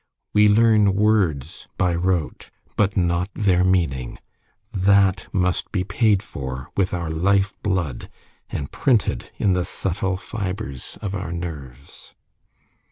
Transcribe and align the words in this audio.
We 0.33 0.49
learn 0.49 0.95
words 0.95 1.67
by 1.77 1.93
rote, 1.93 2.49
but 2.75 2.97
not 2.97 3.29
their 3.35 3.63
meaning; 3.63 4.17
that 4.73 5.27
must 5.31 5.71
be 5.71 5.83
paid 5.83 6.23
for 6.23 6.69
with 6.75 6.91
our 6.91 7.11
life 7.11 7.53
blood, 7.61 8.09
and 8.49 8.71
printed 8.71 9.29
in 9.37 9.53
the 9.53 9.63
subtle 9.63 10.17
fibres 10.17 10.97
of 11.03 11.13
our 11.13 11.31
nerves. 11.31 12.15